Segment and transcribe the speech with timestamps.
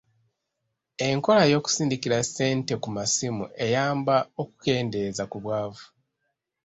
[1.07, 5.85] Enkola y'okusindikira ssente ku masimu eyamba okukendeeza ku bwavu.